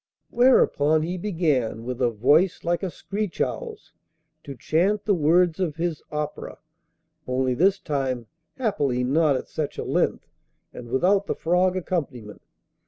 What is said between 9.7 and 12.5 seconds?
a length, and without the frog accompaniment.